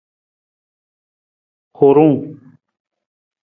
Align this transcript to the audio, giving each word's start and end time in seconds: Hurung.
Hurung. 1.77 2.17